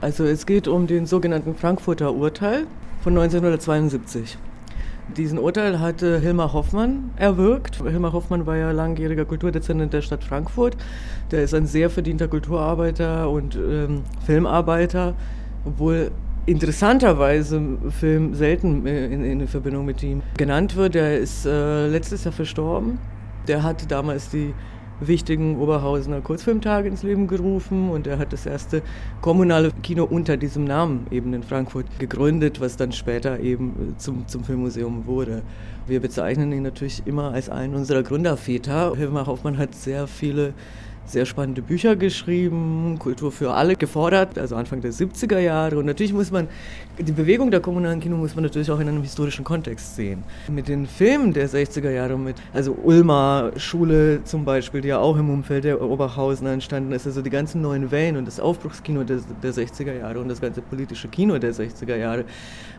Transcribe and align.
Also 0.00 0.24
es 0.24 0.46
geht 0.46 0.66
um 0.66 0.86
den 0.86 1.06
sogenannten 1.06 1.54
Frankfurter 1.54 2.14
Urteil 2.14 2.66
von 3.02 3.12
1972. 3.12 4.38
Diesen 5.16 5.38
Urteil 5.38 5.80
hatte 5.80 6.20
Hilmar 6.20 6.52
Hoffmann 6.52 7.10
erwirkt. 7.16 7.76
Hilmar 7.76 8.12
Hoffmann 8.12 8.46
war 8.46 8.56
ja 8.56 8.70
langjähriger 8.70 9.24
Kulturdezernent 9.24 9.92
der 9.92 10.02
Stadt 10.02 10.24
Frankfurt. 10.24 10.76
Der 11.30 11.42
ist 11.42 11.52
ein 11.52 11.66
sehr 11.66 11.90
verdienter 11.90 12.28
Kulturarbeiter 12.28 13.28
und 13.28 13.56
ähm, 13.56 14.02
Filmarbeiter, 14.24 15.14
obwohl 15.64 16.12
interessanterweise 16.46 17.60
Film 17.90 18.34
selten 18.34 18.86
äh, 18.86 19.06
in, 19.06 19.24
in, 19.24 19.48
Verbindung 19.48 19.84
mit 19.84 20.02
ihm 20.02 20.22
genannt 20.36 20.76
wird. 20.76 20.94
Der 20.94 21.18
ist 21.18 21.44
äh, 21.44 21.88
letztes 21.88 22.24
Jahr 22.24 22.32
verstorben. 22.32 22.98
Der 23.48 23.62
hatte 23.62 23.86
damals 23.86 24.30
die 24.30 24.54
wichtigen 25.00 25.58
Oberhausener 25.58 26.20
Kurzfilmtage 26.20 26.88
ins 26.88 27.02
Leben 27.02 27.26
gerufen 27.26 27.90
und 27.90 28.06
er 28.06 28.18
hat 28.18 28.32
das 28.32 28.46
erste 28.46 28.82
kommunale 29.20 29.70
Kino 29.82 30.04
unter 30.04 30.36
diesem 30.36 30.64
Namen 30.64 31.06
eben 31.10 31.32
in 31.34 31.42
Frankfurt 31.42 31.86
gegründet, 31.98 32.60
was 32.60 32.76
dann 32.76 32.92
später 32.92 33.40
eben 33.40 33.94
zum, 33.98 34.28
zum 34.28 34.44
Filmmuseum 34.44 35.06
wurde. 35.06 35.42
Wir 35.86 36.00
bezeichnen 36.00 36.52
ihn 36.52 36.62
natürlich 36.62 37.02
immer 37.06 37.32
als 37.32 37.48
einen 37.48 37.74
unserer 37.74 38.02
Gründerväter. 38.02 38.94
Hilmar 38.96 39.26
Hoffmann 39.26 39.58
hat 39.58 39.74
sehr 39.74 40.06
viele 40.06 40.52
sehr 41.12 41.26
spannende 41.26 41.62
Bücher 41.62 41.96
geschrieben, 41.96 42.96
Kultur 42.98 43.32
für 43.32 43.52
alle 43.52 43.76
gefordert, 43.76 44.38
also 44.38 44.56
Anfang 44.56 44.80
der 44.80 44.92
70er 44.92 45.38
Jahre. 45.38 45.78
Und 45.78 45.86
natürlich 45.86 46.12
muss 46.12 46.30
man, 46.30 46.48
die 46.98 47.12
Bewegung 47.12 47.50
der 47.50 47.60
kommunalen 47.60 48.00
Kino 48.00 48.16
muss 48.16 48.34
man 48.34 48.44
natürlich 48.44 48.70
auch 48.70 48.80
in 48.80 48.88
einem 48.88 49.02
historischen 49.02 49.44
Kontext 49.44 49.96
sehen. 49.96 50.22
Mit 50.48 50.68
den 50.68 50.86
Filmen 50.86 51.32
der 51.32 51.48
60er 51.48 51.90
Jahre, 51.90 52.16
mit, 52.18 52.36
also 52.52 52.76
Ulmer 52.82 53.52
Schule 53.56 54.22
zum 54.24 54.44
Beispiel, 54.44 54.80
die 54.80 54.88
ja 54.88 54.98
auch 54.98 55.16
im 55.16 55.30
Umfeld 55.30 55.64
der 55.64 55.80
Oberhausen 55.80 56.46
entstanden 56.46 56.92
ist, 56.92 57.06
also 57.06 57.22
die 57.22 57.30
ganzen 57.30 57.60
neuen 57.60 57.90
Wellen 57.90 58.16
und 58.16 58.26
das 58.26 58.38
Aufbruchskino 58.38 59.04
der, 59.04 59.20
der 59.42 59.52
60er 59.52 59.98
Jahre 59.98 60.20
und 60.20 60.28
das 60.28 60.40
ganze 60.40 60.62
politische 60.62 61.08
Kino 61.08 61.38
der 61.38 61.52
60er 61.52 61.96
Jahre 61.96 62.24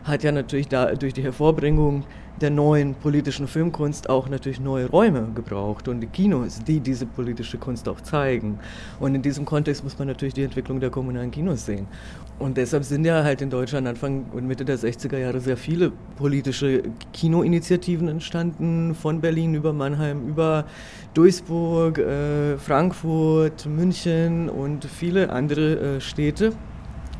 hat 0.04 0.22
ja 0.22 0.32
natürlich 0.32 0.68
da 0.68 0.94
durch 0.94 1.14
die 1.14 1.22
Hervorbringung 1.22 2.04
der 2.40 2.50
neuen 2.50 2.94
politischen 2.94 3.46
Filmkunst 3.46 4.08
auch 4.08 4.28
natürlich 4.28 4.60
neue 4.60 4.88
Räume 4.88 5.28
gebraucht 5.34 5.88
und 5.88 6.00
die 6.00 6.06
Kinos, 6.06 6.60
die 6.66 6.80
diese 6.80 7.06
politische 7.06 7.58
Kunst 7.58 7.88
auch 7.88 8.00
zeigen. 8.00 8.58
Und 8.98 9.14
in 9.14 9.22
diesem 9.22 9.44
Kontext 9.44 9.84
muss 9.84 9.98
man 9.98 10.08
natürlich 10.08 10.34
die 10.34 10.42
Entwicklung 10.42 10.80
der 10.80 10.90
kommunalen 10.90 11.30
Kinos 11.30 11.66
sehen. 11.66 11.86
Und 12.38 12.56
deshalb 12.56 12.82
sind 12.82 13.04
ja 13.04 13.22
halt 13.22 13.40
in 13.42 13.50
Deutschland 13.50 13.86
Anfang 13.86 14.26
und 14.32 14.46
Mitte 14.46 14.64
der 14.64 14.78
60er 14.78 15.18
Jahre 15.18 15.40
sehr 15.40 15.56
viele 15.56 15.92
politische 16.16 16.82
Kinoinitiativen 17.12 18.08
entstanden, 18.08 18.94
von 18.94 19.20
Berlin 19.20 19.54
über 19.54 19.72
Mannheim, 19.72 20.26
über 20.26 20.64
Duisburg, 21.14 21.98
äh, 21.98 22.56
Frankfurt, 22.58 23.66
München 23.66 24.48
und 24.48 24.84
viele 24.84 25.30
andere 25.30 25.96
äh, 25.96 26.00
Städte 26.00 26.52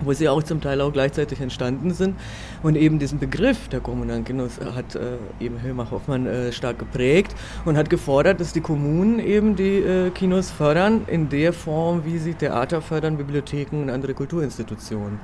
wo 0.04 0.12
sie 0.12 0.28
auch 0.28 0.42
zum 0.42 0.60
Teil 0.60 0.80
auch 0.80 0.92
gleichzeitig 0.92 1.40
entstanden 1.40 1.92
sind. 1.92 2.16
Und 2.62 2.76
eben 2.76 2.98
diesen 2.98 3.18
Begriff 3.18 3.68
der 3.68 3.80
kommunalen 3.80 4.24
Kinos 4.24 4.60
hat 4.74 4.94
äh, 4.94 5.16
eben 5.40 5.58
Hilmar 5.58 5.90
Hoffmann 5.90 6.26
äh, 6.26 6.52
stark 6.52 6.78
geprägt 6.78 7.34
und 7.64 7.76
hat 7.76 7.90
gefordert, 7.90 8.40
dass 8.40 8.52
die 8.52 8.60
Kommunen 8.60 9.18
eben 9.18 9.56
die 9.56 9.78
äh, 9.78 10.10
Kinos 10.10 10.50
fördern 10.50 11.02
in 11.06 11.28
der 11.28 11.52
Form, 11.52 12.04
wie 12.04 12.18
sie 12.18 12.34
Theater 12.34 12.82
fördern, 12.82 13.16
Bibliotheken 13.16 13.82
und 13.82 13.90
andere 13.90 14.14
Kulturinstitutionen. 14.14 15.20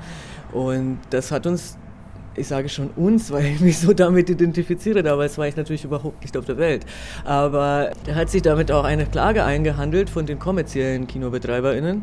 Und 0.52 0.98
das 1.10 1.30
hat 1.30 1.46
uns 1.46 1.76
ich 2.38 2.46
sage 2.46 2.68
schon 2.68 2.90
uns, 2.96 3.30
weil 3.32 3.46
ich 3.46 3.60
mich 3.60 3.78
so 3.78 3.92
damit 3.92 4.30
identifiziere, 4.30 5.02
damals 5.02 5.38
war 5.38 5.48
ich 5.48 5.56
natürlich 5.56 5.84
überhaupt 5.84 6.22
nicht 6.22 6.36
auf 6.36 6.44
der 6.44 6.56
Welt. 6.56 6.86
Aber 7.24 7.90
er 8.06 8.14
hat 8.14 8.30
sich 8.30 8.42
damit 8.42 8.70
auch 8.72 8.84
eine 8.84 9.06
Klage 9.06 9.44
eingehandelt 9.44 10.08
von 10.08 10.26
den 10.26 10.38
kommerziellen 10.38 11.06
KinobetreiberInnen 11.06 12.02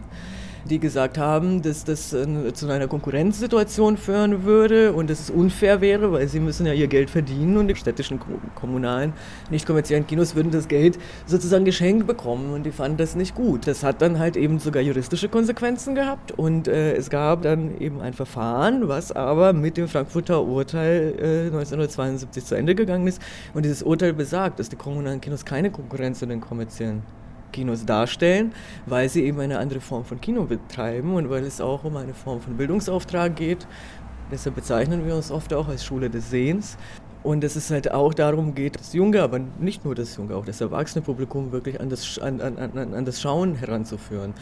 die 0.69 0.79
gesagt 0.79 1.17
haben, 1.17 1.61
dass 1.61 1.83
das 1.83 2.11
äh, 2.13 2.53
zu 2.53 2.67
einer 2.67 2.87
Konkurrenzsituation 2.87 3.97
führen 3.97 4.43
würde 4.43 4.93
und 4.93 5.09
dass 5.09 5.19
es 5.19 5.29
unfair 5.29 5.81
wäre, 5.81 6.11
weil 6.11 6.27
sie 6.27 6.39
müssen 6.39 6.65
ja 6.65 6.73
ihr 6.73 6.87
Geld 6.87 7.09
verdienen 7.09 7.57
und 7.57 7.67
die 7.67 7.75
städtischen, 7.75 8.19
kommunalen, 8.55 9.13
nicht 9.49 9.67
kommerziellen 9.67 10.07
Kinos 10.07 10.35
würden 10.35 10.51
das 10.51 10.67
Geld 10.67 10.97
sozusagen 11.27 11.65
geschenkt 11.65 12.07
bekommen 12.07 12.53
und 12.53 12.65
die 12.65 12.71
fanden 12.71 12.97
das 12.97 13.15
nicht 13.15 13.35
gut. 13.35 13.67
Das 13.67 13.83
hat 13.83 14.01
dann 14.01 14.17
halt 14.17 14.37
eben 14.37 14.59
sogar 14.59 14.81
juristische 14.81 15.29
Konsequenzen 15.29 15.93
gehabt 15.93 16.31
und 16.31 16.67
äh, 16.67 16.95
es 16.95 17.09
gab 17.09 17.43
dann 17.43 17.79
eben 17.79 18.01
ein 18.01 18.13
Verfahren, 18.13 18.87
was 18.87 19.11
aber 19.11 19.53
mit 19.53 19.77
dem 19.77 19.87
Frankfurter 19.87 20.43
Urteil 20.43 21.13
äh, 21.19 21.45
1972 21.47 22.43
zu 22.43 22.55
Ende 22.55 22.73
gegangen 22.73 23.07
ist 23.07 23.21
und 23.53 23.65
dieses 23.65 23.83
Urteil 23.83 24.13
besagt, 24.13 24.59
dass 24.59 24.69
die 24.69 24.75
kommunalen 24.75 25.21
Kinos 25.21 25.45
keine 25.45 25.69
Konkurrenz 25.69 26.19
zu 26.19 26.25
den 26.25 26.41
kommerziellen 26.41 27.03
Kinos 27.55 27.85
darstellen, 27.85 28.53
weil 28.85 29.07
sie 29.07 29.23
eben 29.23 29.39
eine 29.39 29.59
andere 29.59 29.79
Form 29.79 30.03
von 30.03 30.19
Kino 30.19 30.43
betreiben 30.43 31.15
und 31.15 31.29
weil 31.29 31.45
es 31.45 31.61
auch 31.61 31.85
um 31.85 31.95
eine 31.95 32.13
Form 32.13 32.41
von 32.41 32.57
Bildungsauftrag 32.57 33.35
geht. 33.35 33.65
Deshalb 34.29 34.55
bezeichnen 34.55 35.05
wir 35.05 35.15
uns 35.15 35.31
oft 35.31 35.53
auch 35.53 35.69
als 35.69 35.85
Schule 35.85 36.09
des 36.09 36.29
Sehens. 36.29 36.77
Und 37.23 37.43
dass 37.43 37.55
es 37.55 37.71
halt 37.71 37.91
auch 37.91 38.13
darum 38.13 38.53
geht, 38.53 38.79
das 38.79 38.93
junge, 38.93 39.23
aber 39.23 39.39
nicht 39.39 39.83
nur 39.83 39.95
das 39.95 40.15
junge, 40.15 40.35
auch 40.35 40.45
das 40.45 40.61
erwachsene 40.61 41.03
Publikum 41.03 41.51
wirklich 41.51 41.79
an 41.79 41.89
das, 41.89 42.19
an, 42.19 42.39
an, 42.39 42.77
an, 42.77 43.05
das 43.05 43.19
Schauen 43.19 43.55
heranzuführen. 43.55 44.35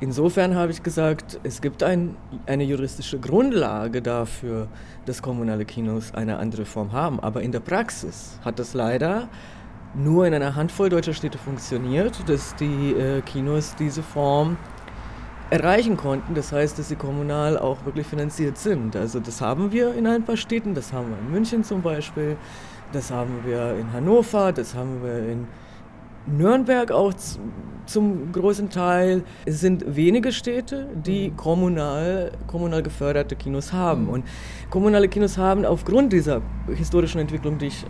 Insofern 0.00 0.54
habe 0.54 0.72
ich 0.72 0.82
gesagt, 0.82 1.38
es 1.42 1.60
gibt 1.60 1.82
ein, 1.82 2.16
eine 2.46 2.64
juristische 2.64 3.18
Grundlage 3.18 4.00
dafür, 4.00 4.68
dass 5.04 5.20
kommunale 5.20 5.66
Kinos 5.66 6.14
eine 6.14 6.38
andere 6.38 6.64
Form 6.64 6.92
haben. 6.92 7.20
Aber 7.20 7.42
in 7.42 7.52
der 7.52 7.60
Praxis 7.60 8.38
hat 8.42 8.58
das 8.58 8.72
leider 8.72 9.28
nur 9.94 10.26
in 10.26 10.34
einer 10.34 10.54
Handvoll 10.54 10.88
deutscher 10.88 11.14
Städte 11.14 11.38
funktioniert, 11.38 12.28
dass 12.28 12.54
die 12.56 12.92
äh, 12.92 13.20
Kinos 13.22 13.74
diese 13.76 14.02
Form 14.02 14.56
erreichen 15.50 15.96
konnten. 15.96 16.34
Das 16.34 16.52
heißt, 16.52 16.78
dass 16.78 16.88
sie 16.88 16.96
kommunal 16.96 17.58
auch 17.58 17.84
wirklich 17.84 18.06
finanziert 18.06 18.56
sind. 18.56 18.94
Also 18.94 19.20
das 19.20 19.40
haben 19.40 19.72
wir 19.72 19.94
in 19.94 20.06
ein 20.06 20.24
paar 20.24 20.36
Städten, 20.36 20.74
das 20.74 20.92
haben 20.92 21.10
wir 21.10 21.18
in 21.18 21.30
München 21.32 21.64
zum 21.64 21.82
Beispiel, 21.82 22.36
das 22.92 23.10
haben 23.10 23.40
wir 23.44 23.76
in 23.76 23.92
Hannover, 23.92 24.52
das 24.52 24.74
haben 24.74 25.02
wir 25.02 25.18
in 25.18 25.48
Nürnberg 26.26 26.92
auch 26.92 27.12
zum 27.86 28.30
großen 28.32 28.70
Teil. 28.70 29.24
Es 29.44 29.60
sind 29.60 29.84
wenige 29.96 30.30
Städte, 30.30 30.88
die 30.94 31.30
mhm. 31.30 31.36
kommunal, 31.36 32.32
kommunal 32.46 32.82
geförderte 32.82 33.34
Kinos 33.34 33.72
haben. 33.72 34.08
Und 34.08 34.24
kommunale 34.70 35.08
Kinos 35.08 35.38
haben 35.38 35.64
aufgrund 35.64 36.12
dieser 36.12 36.42
historischen 36.68 37.20
Entwicklung, 37.20 37.58
die 37.58 37.66
ich 37.66 37.86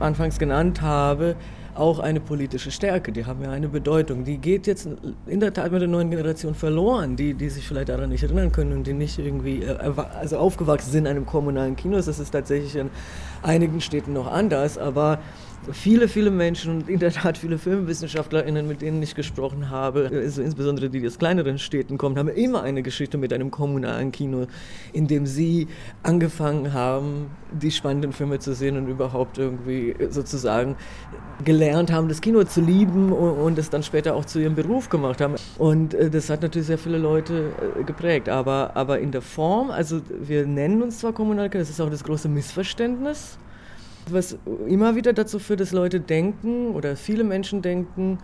anfangs 0.00 0.38
genannt 0.38 0.82
habe, 0.82 1.36
auch 1.74 1.98
eine 1.98 2.20
politische 2.20 2.70
Stärke. 2.70 3.12
Die 3.12 3.26
haben 3.26 3.42
ja 3.42 3.50
eine 3.50 3.68
Bedeutung. 3.68 4.24
Die 4.24 4.38
geht 4.38 4.66
jetzt 4.66 4.88
in 5.26 5.40
der 5.40 5.52
Tat 5.52 5.72
mit 5.72 5.80
der 5.80 5.88
neuen 5.88 6.10
Generation 6.10 6.54
verloren, 6.54 7.16
die, 7.16 7.34
die 7.34 7.48
sich 7.48 7.66
vielleicht 7.66 7.88
daran 7.88 8.10
nicht 8.10 8.22
erinnern 8.22 8.52
können 8.52 8.72
und 8.72 8.86
die 8.86 8.92
nicht 8.92 9.18
irgendwie 9.18 9.62
äh, 9.62 9.76
also 10.18 10.38
aufgewachsen 10.38 10.90
sind 10.90 11.04
in 11.04 11.10
einem 11.10 11.26
kommunalen 11.26 11.76
Kino. 11.76 11.96
Das 11.96 12.08
ist 12.08 12.30
tatsächlich 12.30 12.76
in 12.76 12.90
einigen 13.42 13.80
Städten 13.80 14.12
noch 14.12 14.30
anders, 14.30 14.78
aber 14.78 15.18
viele, 15.72 16.08
viele 16.08 16.30
Menschen 16.30 16.72
und 16.74 16.88
in 16.88 16.98
der 16.98 17.12
Tat 17.12 17.38
viele 17.38 17.58
FilmwissenschaftlerInnen, 17.58 18.66
mit 18.66 18.82
denen 18.82 19.02
ich 19.02 19.14
gesprochen 19.14 19.70
habe, 19.70 20.10
also 20.12 20.42
insbesondere 20.42 20.90
die, 20.90 21.00
die 21.00 21.06
aus 21.06 21.18
kleineren 21.18 21.58
Städten 21.58 21.98
kommen, 21.98 22.18
haben 22.18 22.28
immer 22.28 22.62
eine 22.62 22.82
Geschichte 22.82 23.18
mit 23.18 23.32
einem 23.32 23.50
kommunalen 23.50 24.12
Kino, 24.12 24.46
in 24.92 25.06
dem 25.06 25.26
sie 25.26 25.68
angefangen 26.02 26.72
haben, 26.72 27.30
die 27.52 27.70
spannenden 27.70 28.12
Filme 28.12 28.38
zu 28.38 28.54
sehen 28.54 28.76
und 28.76 28.88
überhaupt 28.88 29.38
irgendwie 29.38 29.94
sozusagen 30.10 30.76
gelernt 31.44 31.92
haben, 31.92 32.08
das 32.08 32.20
Kino 32.20 32.44
zu 32.44 32.60
lieben 32.60 33.12
und 33.12 33.58
es 33.58 33.70
dann 33.70 33.82
später 33.82 34.14
auch 34.14 34.24
zu 34.24 34.38
ihrem 34.38 34.54
Beruf 34.54 34.88
gemacht 34.88 35.20
haben. 35.20 35.34
Und 35.58 35.94
äh, 35.94 36.10
das 36.10 36.30
hat 36.30 36.42
natürlich 36.42 36.66
sehr 36.66 36.78
viele 36.78 36.98
Leute 36.98 37.52
äh, 37.78 37.84
geprägt. 37.84 38.28
Aber, 38.28 38.72
aber 38.74 38.98
in 39.00 39.10
der 39.10 39.22
Form, 39.22 39.70
also 39.70 40.00
wir 40.08 40.46
nennen 40.46 40.82
uns 40.82 40.98
zwar 40.98 41.12
Kommunalkinder, 41.12 41.62
das 41.62 41.70
ist 41.70 41.80
auch 41.80 41.90
das 41.90 42.04
große 42.04 42.28
Missverständnis 42.28 43.38
was 44.12 44.38
immer 44.66 44.96
wieder 44.96 45.12
dazu 45.12 45.38
führt, 45.38 45.60
dass 45.60 45.72
Leute 45.72 46.00
denken 46.00 46.70
oder 46.70 46.96
viele 46.96 47.24
Menschen 47.24 47.62
denken, 47.62 48.18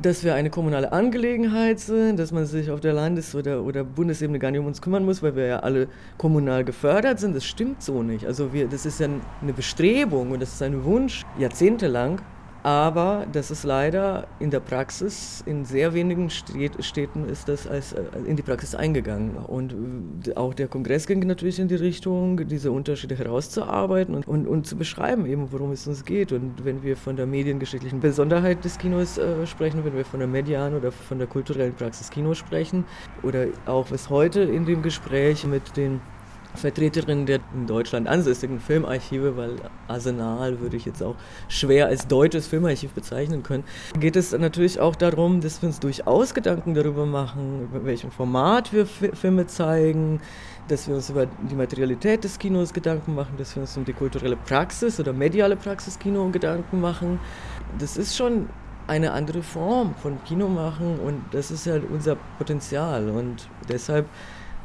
dass 0.00 0.24
wir 0.24 0.34
eine 0.34 0.50
kommunale 0.50 0.92
Angelegenheit 0.92 1.80
sind, 1.80 2.18
dass 2.18 2.30
man 2.30 2.44
sich 2.44 2.70
auf 2.70 2.80
der 2.80 2.92
Landes- 2.92 3.34
oder, 3.34 3.62
oder 3.62 3.82
Bundesebene 3.82 4.38
gar 4.38 4.50
nicht 4.50 4.60
um 4.60 4.66
uns 4.66 4.82
kümmern 4.82 5.04
muss, 5.04 5.22
weil 5.22 5.36
wir 5.36 5.46
ja 5.46 5.58
alle 5.60 5.88
kommunal 6.18 6.64
gefördert 6.64 7.18
sind. 7.18 7.34
Das 7.34 7.46
stimmt 7.46 7.82
so 7.82 8.02
nicht. 8.02 8.26
Also 8.26 8.52
wir, 8.52 8.68
das 8.68 8.84
ist 8.84 9.00
ja 9.00 9.08
eine 9.40 9.52
Bestrebung 9.52 10.32
und 10.32 10.42
das 10.42 10.52
ist 10.52 10.62
ein 10.62 10.84
Wunsch 10.84 11.24
jahrzehntelang 11.38 12.20
aber 12.66 13.28
das 13.30 13.52
ist 13.52 13.62
leider 13.62 14.26
in 14.40 14.50
der 14.50 14.58
Praxis, 14.58 15.40
in 15.46 15.64
sehr 15.64 15.94
wenigen 15.94 16.30
Städten 16.30 17.28
ist 17.28 17.48
das 17.48 17.68
als, 17.68 17.92
äh, 17.92 18.02
in 18.26 18.34
die 18.34 18.42
Praxis 18.42 18.74
eingegangen. 18.74 19.36
Und 19.36 20.26
äh, 20.26 20.34
auch 20.34 20.52
der 20.52 20.66
Kongress 20.66 21.06
ging 21.06 21.20
natürlich 21.20 21.60
in 21.60 21.68
die 21.68 21.76
Richtung, 21.76 22.48
diese 22.48 22.72
Unterschiede 22.72 23.14
herauszuarbeiten 23.14 24.16
und, 24.16 24.26
und, 24.26 24.48
und 24.48 24.66
zu 24.66 24.76
beschreiben, 24.76 25.26
eben 25.26 25.52
worum 25.52 25.70
es 25.70 25.86
uns 25.86 26.04
geht. 26.04 26.32
Und 26.32 26.64
wenn 26.64 26.82
wir 26.82 26.96
von 26.96 27.14
der 27.14 27.26
mediengeschichtlichen 27.26 28.00
Besonderheit 28.00 28.64
des 28.64 28.78
Kinos 28.78 29.16
äh, 29.16 29.46
sprechen, 29.46 29.84
wenn 29.84 29.94
wir 29.94 30.04
von 30.04 30.18
der 30.18 30.28
medialen 30.28 30.74
oder 30.74 30.90
von 30.90 31.18
der 31.18 31.28
kulturellen 31.28 31.74
Praxis 31.74 32.10
Kino 32.10 32.34
sprechen, 32.34 32.84
oder 33.22 33.46
auch 33.66 33.92
was 33.92 34.10
heute 34.10 34.40
in 34.40 34.66
dem 34.66 34.82
Gespräch 34.82 35.46
mit 35.46 35.76
den 35.76 36.00
Vertreterin 36.56 37.26
der 37.26 37.40
in 37.54 37.66
Deutschland 37.66 38.08
ansässigen 38.08 38.60
Filmarchive, 38.60 39.36
weil 39.36 39.56
Arsenal 39.88 40.60
würde 40.60 40.76
ich 40.76 40.84
jetzt 40.84 41.02
auch 41.02 41.16
schwer 41.48 41.86
als 41.86 42.06
deutsches 42.08 42.46
Filmarchiv 42.46 42.92
bezeichnen 42.92 43.42
können, 43.42 43.64
geht 43.98 44.16
es 44.16 44.32
natürlich 44.32 44.80
auch 44.80 44.96
darum, 44.96 45.40
dass 45.40 45.62
wir 45.62 45.68
uns 45.68 45.80
durchaus 45.80 46.34
Gedanken 46.34 46.74
darüber 46.74 47.06
machen, 47.06 47.62
über 47.64 47.84
welchem 47.84 48.10
Format 48.10 48.72
wir 48.72 48.86
Filme 48.86 49.46
zeigen, 49.46 50.20
dass 50.68 50.88
wir 50.88 50.96
uns 50.96 51.10
über 51.10 51.26
die 51.26 51.54
Materialität 51.54 52.24
des 52.24 52.38
Kinos 52.38 52.72
Gedanken 52.72 53.14
machen, 53.14 53.34
dass 53.38 53.54
wir 53.54 53.62
uns 53.62 53.76
um 53.76 53.84
die 53.84 53.92
kulturelle 53.92 54.36
Praxis 54.36 54.98
oder 54.98 55.12
mediale 55.12 55.56
Praxis 55.56 55.98
Kino 55.98 56.28
Gedanken 56.30 56.80
machen. 56.80 57.20
Das 57.78 57.96
ist 57.96 58.16
schon 58.16 58.48
eine 58.86 59.12
andere 59.12 59.42
Form 59.42 59.94
von 59.96 60.22
Kino 60.24 60.48
machen 60.48 60.98
und 61.00 61.22
das 61.32 61.50
ist 61.50 61.66
ja 61.66 61.76
unser 61.90 62.16
Potenzial 62.38 63.08
und 63.08 63.48
deshalb 63.68 64.06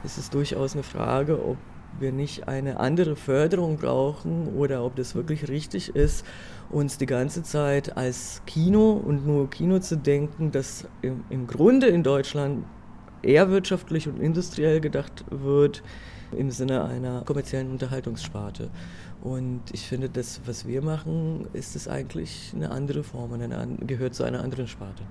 ist 0.04 0.18
es 0.18 0.30
durchaus 0.30 0.74
eine 0.74 0.84
Frage, 0.84 1.44
ob 1.44 1.58
wir 2.00 2.12
nicht 2.12 2.48
eine 2.48 2.80
andere 2.80 3.16
Förderung 3.16 3.78
brauchen 3.78 4.56
oder 4.56 4.84
ob 4.84 4.96
das 4.96 5.16
wirklich 5.16 5.48
richtig 5.50 5.96
ist, 5.96 6.26
uns 6.70 6.98
die 6.98 7.06
ganze 7.06 7.44
Zeit 7.44 7.98
als 7.98 8.42
Kino 8.46 8.92
und 8.94 9.26
nur 9.26 9.50
Kino 9.50 9.80
zu 9.80 9.98
denken, 9.98 10.52
das 10.52 10.88
im, 11.02 11.24
im 11.30 11.48
Grunde 11.48 11.88
in 11.88 12.04
Deutschland 12.04 12.66
eher 13.22 13.50
wirtschaftlich 13.50 14.08
und 14.08 14.20
industriell 14.20 14.82
gedacht 14.82 15.26
wird 15.30 15.84
im 16.32 16.50
Sinne 16.50 16.84
einer 16.86 17.22
kommerziellen 17.22 17.70
Unterhaltungssparte. 17.72 18.70
Und 19.22 19.62
ich 19.72 19.82
finde, 19.82 20.10
das, 20.10 20.42
was 20.46 20.68
wir 20.68 20.82
machen, 20.82 21.48
ist 21.54 21.76
es 21.76 21.88
eigentlich 21.88 22.54
eine 22.56 22.72
andere 22.72 23.04
Form, 23.04 23.34
eine, 23.34 23.78
gehört 23.86 24.16
zu 24.16 24.24
einer 24.24 24.42
anderen 24.42 24.68
Sparte. 24.68 25.04